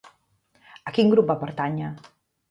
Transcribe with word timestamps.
A 0.91 0.93
quin 0.95 1.11
grup 1.11 1.29
va 1.31 1.35
pertànyer? 1.43 1.91